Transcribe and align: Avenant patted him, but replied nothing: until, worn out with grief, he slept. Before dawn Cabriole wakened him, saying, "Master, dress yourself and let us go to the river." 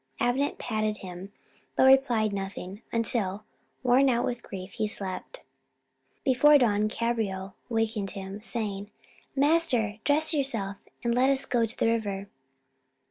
Avenant 0.19 0.57
patted 0.57 0.97
him, 1.05 1.31
but 1.75 1.83
replied 1.83 2.33
nothing: 2.33 2.81
until, 2.91 3.43
worn 3.83 4.09
out 4.09 4.25
with 4.25 4.41
grief, 4.41 4.73
he 4.73 4.87
slept. 4.87 5.41
Before 6.25 6.57
dawn 6.57 6.89
Cabriole 6.89 7.53
wakened 7.69 8.09
him, 8.17 8.41
saying, 8.41 8.89
"Master, 9.35 9.99
dress 10.03 10.33
yourself 10.33 10.77
and 11.03 11.13
let 11.13 11.29
us 11.29 11.45
go 11.45 11.67
to 11.67 11.77
the 11.77 11.85
river." 11.85 12.29